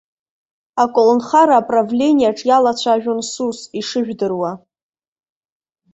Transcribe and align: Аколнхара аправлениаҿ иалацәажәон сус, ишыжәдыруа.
Аколнхара 0.83 1.55
аправлениаҿ 1.57 2.39
иалацәажәон 2.45 3.19
сус, 3.31 3.59
ишыжәдыруа. 3.79 4.51